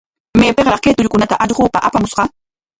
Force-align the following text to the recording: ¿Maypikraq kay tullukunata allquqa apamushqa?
¿Maypikraq 0.39 0.81
kay 0.83 0.93
tullukunata 0.95 1.39
allquqa 1.43 1.79
apamushqa? 1.87 2.23